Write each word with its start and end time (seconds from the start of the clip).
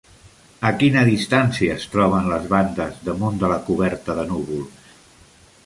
A 0.69 0.69
quina 0.83 1.03
distància 1.09 1.75
es 1.81 1.85
troben 1.97 2.31
les 2.31 2.49
bandes 2.55 2.97
damunt 3.11 3.39
de 3.45 3.53
la 3.55 3.61
coberta 3.69 4.17
de 4.23 4.27
núvols? 4.33 4.91